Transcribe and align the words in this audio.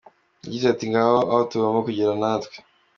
Yagize 0.43 0.65
ati:” 0.69 0.83
Ngaho 0.89 1.19
aho 1.31 1.41
tugomba 1.51 1.85
kugera 1.87 2.11
natwe”. 2.21 2.55